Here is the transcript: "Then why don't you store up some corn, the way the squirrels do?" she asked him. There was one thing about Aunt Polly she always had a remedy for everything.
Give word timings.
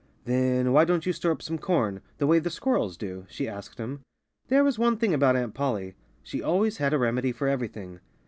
"Then 0.25 0.71
why 0.73 0.83
don't 0.83 1.05
you 1.05 1.13
store 1.13 1.31
up 1.31 1.43
some 1.43 1.59
corn, 1.59 2.01
the 2.17 2.25
way 2.25 2.39
the 2.39 2.49
squirrels 2.49 2.97
do?" 2.97 3.27
she 3.29 3.47
asked 3.47 3.77
him. 3.77 3.99
There 4.47 4.63
was 4.63 4.79
one 4.79 4.97
thing 4.97 5.13
about 5.13 5.35
Aunt 5.35 5.53
Polly 5.53 5.93
she 6.23 6.41
always 6.41 6.77
had 6.77 6.91
a 6.91 6.97
remedy 6.97 7.31
for 7.31 7.47
everything. 7.47 7.99